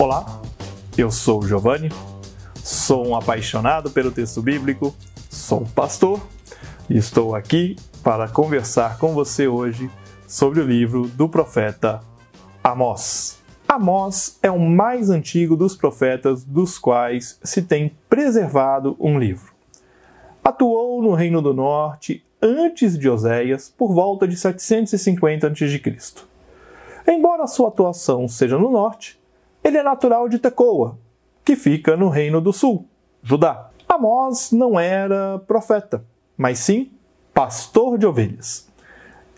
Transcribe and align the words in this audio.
Olá, 0.00 0.40
eu 0.96 1.10
sou 1.10 1.40
o 1.40 1.46
Giovanni, 1.48 1.90
sou 2.62 3.04
um 3.04 3.16
apaixonado 3.16 3.90
pelo 3.90 4.12
texto 4.12 4.40
bíblico, 4.40 4.94
sou 5.28 5.66
pastor 5.74 6.20
e 6.88 6.96
estou 6.96 7.34
aqui 7.34 7.74
para 8.00 8.28
conversar 8.28 8.96
com 8.98 9.12
você 9.12 9.48
hoje 9.48 9.90
sobre 10.24 10.60
o 10.60 10.64
livro 10.64 11.08
do 11.08 11.28
profeta 11.28 12.00
Amós. 12.62 13.42
Amós 13.66 14.38
é 14.40 14.48
o 14.48 14.60
mais 14.60 15.10
antigo 15.10 15.56
dos 15.56 15.74
profetas 15.74 16.44
dos 16.44 16.78
quais 16.78 17.36
se 17.42 17.62
tem 17.62 17.96
preservado 18.08 18.96
um 19.00 19.18
livro. 19.18 19.52
Atuou 20.44 21.02
no 21.02 21.12
Reino 21.12 21.42
do 21.42 21.52
Norte 21.52 22.24
antes 22.40 22.96
de 22.96 23.10
Oséias, 23.10 23.68
por 23.76 23.92
volta 23.92 24.28
de 24.28 24.36
750 24.36 25.48
a.C. 25.48 25.82
Embora 27.04 27.48
sua 27.48 27.66
atuação 27.66 28.28
seja 28.28 28.56
no 28.56 28.70
norte, 28.70 29.18
ele 29.68 29.76
é 29.76 29.82
natural 29.82 30.28
de 30.30 30.38
Tecoa, 30.38 30.98
que 31.44 31.54
fica 31.54 31.94
no 31.94 32.08
Reino 32.08 32.40
do 32.40 32.54
Sul, 32.54 32.86
Judá. 33.22 33.68
Amós 33.86 34.50
não 34.50 34.80
era 34.80 35.38
profeta, 35.46 36.04
mas 36.36 36.58
sim 36.58 36.90
pastor 37.34 37.98
de 37.98 38.06
ovelhas. 38.06 38.66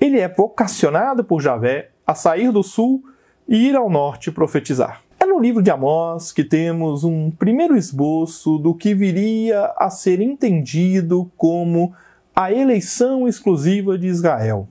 Ele 0.00 0.20
é 0.20 0.28
vocacionado 0.28 1.24
por 1.24 1.42
Javé 1.42 1.90
a 2.06 2.14
sair 2.14 2.52
do 2.52 2.62
sul 2.62 3.02
e 3.48 3.68
ir 3.68 3.76
ao 3.76 3.90
norte 3.90 4.30
profetizar. 4.30 5.02
É 5.18 5.26
no 5.26 5.40
livro 5.40 5.60
de 5.60 5.70
Amós 5.70 6.32
que 6.32 6.44
temos 6.44 7.02
um 7.02 7.30
primeiro 7.30 7.76
esboço 7.76 8.58
do 8.58 8.74
que 8.74 8.94
viria 8.94 9.72
a 9.76 9.90
ser 9.90 10.20
entendido 10.20 11.30
como 11.36 11.92
a 12.34 12.52
eleição 12.52 13.26
exclusiva 13.26 13.98
de 13.98 14.06
Israel, 14.06 14.68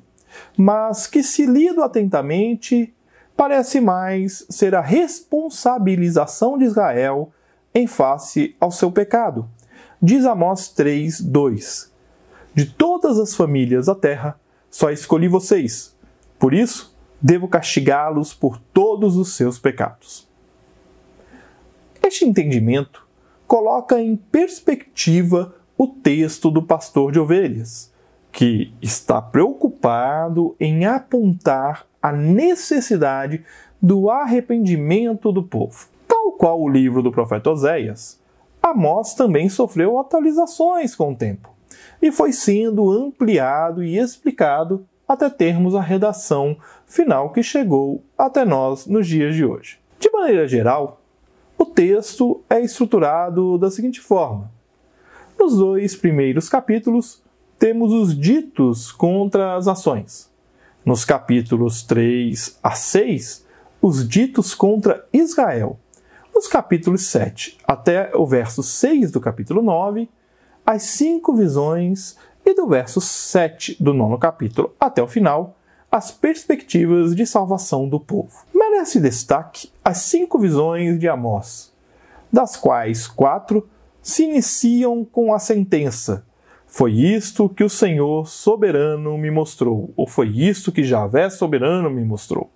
mas 0.58 1.08
que, 1.08 1.22
se 1.22 1.46
lido 1.46 1.84
atentamente, 1.84 2.94
parece 3.36 3.82
mais 3.82 4.46
ser 4.50 4.76
a 4.76 4.82
responsabilização 4.82 6.58
de 6.58 6.66
Israel 6.66 7.32
em 7.74 7.88
face 7.88 8.56
ao 8.60 8.72
seu 8.72 8.92
pecado. 8.92 9.50
Diz 10.02 10.26
Amós 10.26 10.70
3, 10.70 11.22
2: 11.22 11.92
De 12.54 12.66
todas 12.66 13.20
as 13.20 13.36
famílias 13.36 13.86
da 13.86 13.96
terra, 13.96 14.40
só 14.70 14.90
escolhi 14.90 15.28
vocês. 15.28 15.96
Por 16.40 16.54
isso, 16.54 16.96
devo 17.22 17.48
castigá-los 17.48 18.34
por 18.34 18.58
todos 18.58 19.16
os 19.16 19.36
seus 19.36 19.60
pecados. 19.60 20.28
Este 22.02 22.26
entendimento 22.26 23.08
coloca 23.48 24.02
em 24.02 24.16
perspectiva 24.16 25.56
o 25.78 25.88
texto 25.88 26.50
do 26.50 26.64
pastor 26.64 27.12
de 27.12 27.20
ovelhas, 27.20 27.92
que 28.32 28.74
está 28.82 29.22
preocupado 29.22 30.56
em 30.60 30.86
apontar 30.86 31.86
a 32.02 32.12
necessidade 32.12 33.44
do 33.82 34.10
arrependimento 34.10 35.32
do 35.32 35.44
povo. 35.44 35.88
Tal 36.08 36.32
qual 36.34 36.62
o 36.62 36.70
livro 36.70 37.02
do 37.02 37.12
profeta 37.12 37.50
Oséias, 37.50 38.20
Amós 38.62 39.16
também 39.16 39.50
sofreu 39.50 40.00
atualizações 40.00 40.96
com 40.96 41.12
o 41.12 41.16
tempo 41.16 41.50
e 42.02 42.12
foi 42.12 42.32
sendo 42.32 42.92
ampliado 42.92 43.84
e 43.84 43.98
explicado 43.98 44.86
até 45.08 45.30
termos 45.30 45.76
a 45.76 45.82
redação 45.82 46.56
final 46.86 47.32
que 47.32 47.44
chegou 47.44 48.04
até 48.18 48.46
nós 48.46 48.86
nos 48.86 49.08
dias 49.08 49.36
de 49.36 49.44
hoje. 49.44 49.80
De 50.00 50.10
maneira 50.12 50.48
geral, 50.48 51.02
o 51.58 51.66
texto 51.66 52.42
é 52.50 52.60
estruturado 52.62 53.58
da 53.58 53.70
seguinte 53.70 54.00
forma: 54.00 54.52
nos 55.40 55.58
dois 55.58 55.96
primeiros 55.96 56.48
capítulos, 56.48 57.22
temos 57.60 57.92
os 57.92 58.18
ditos 58.18 58.92
contra 58.92 59.56
as 59.56 59.68
ações. 59.68 60.31
Nos 60.84 61.06
capítulos 61.06 61.84
3 61.84 62.58
a 62.64 62.72
6, 62.72 63.46
os 63.80 64.08
ditos 64.08 64.56
contra 64.56 65.08
Israel. 65.14 65.80
Nos 66.34 66.48
capítulos 66.48 67.06
7 67.06 67.60
até 67.68 68.10
o 68.16 68.26
verso 68.26 68.64
6 68.64 69.12
do 69.12 69.22
capítulo 69.22 69.62
9, 69.62 70.10
as 70.66 70.82
cinco 70.82 71.36
visões 71.36 72.18
e 72.44 72.56
do 72.56 72.66
verso 72.66 73.00
7 73.00 73.78
do 73.80 73.94
nono 73.94 74.18
capítulo 74.18 74.74
até 74.80 75.04
o 75.04 75.08
final, 75.08 75.56
as 75.92 76.10
perspectivas 76.10 77.16
de 77.16 77.28
salvação 77.28 77.88
do 77.88 78.00
povo. 78.00 78.44
Merece 78.52 79.00
destaque 79.00 79.72
as 79.86 80.00
cinco 80.00 80.40
visões 80.40 80.98
de 80.98 81.08
Amós, 81.08 81.72
das 82.34 82.58
quais 82.58 83.06
quatro 83.06 83.70
se 84.02 84.24
iniciam 84.24 85.06
com 85.06 85.32
a 85.32 85.38
sentença 85.38 86.26
foi 86.72 86.94
isto 86.94 87.50
que 87.50 87.66
o 87.66 87.70
Senhor 87.70 88.26
soberano 88.30 89.18
me 89.18 89.30
mostrou, 89.30 89.94
ou 89.98 90.08
foi 90.08 90.30
isto 90.30 90.72
que 90.72 90.86
Javé 90.86 91.30
soberano 91.30 91.92
me 91.92 92.02
mostrou. 92.06 92.50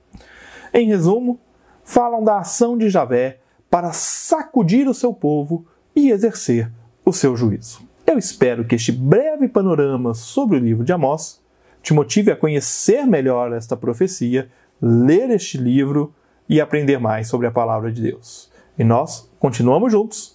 Em 0.74 0.88
resumo, 0.88 1.38
falam 1.84 2.24
da 2.24 2.40
ação 2.40 2.78
de 2.78 2.90
Javé 2.90 3.42
para 3.70 3.92
sacudir 3.92 4.88
o 4.88 4.94
seu 4.94 5.12
povo 5.12 5.66
e 5.94 6.12
exercer 6.12 6.72
o 7.04 7.12
seu 7.12 7.36
juízo. 7.36 7.82
Eu 8.08 8.18
espero 8.18 8.64
que 8.64 8.76
este 8.76 8.94
breve 8.94 9.50
panorama 9.50 10.14
sobre 10.14 10.56
o 10.56 10.62
livro 10.62 10.86
de 10.86 10.94
Amós 10.94 11.44
te 11.84 11.94
motive 11.94 12.32
a 12.32 12.38
conhecer 12.38 13.06
melhor 13.06 13.52
esta 13.52 13.76
profecia, 13.76 14.50
ler 14.82 15.30
este 15.30 15.58
livro 15.58 16.14
e 16.48 16.62
aprender 16.62 17.00
mais 17.00 17.28
sobre 17.28 17.48
a 17.48 17.52
palavra 17.52 17.92
de 17.92 18.02
Deus. 18.02 18.50
E 18.80 18.84
nós 18.86 19.30
continuamos 19.40 19.92
juntos, 19.92 20.35